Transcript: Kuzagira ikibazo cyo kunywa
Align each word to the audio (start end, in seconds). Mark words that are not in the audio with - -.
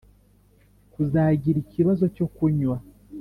Kuzagira 0.93 1.57
ikibazo 1.61 2.05
cyo 2.15 2.25
kunywa 2.35 2.77